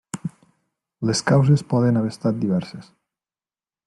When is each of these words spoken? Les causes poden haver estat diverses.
Les 1.09 1.21
causes 1.31 1.63
poden 1.73 1.99
haver 2.01 2.13
estat 2.15 2.39
diverses. 2.47 2.89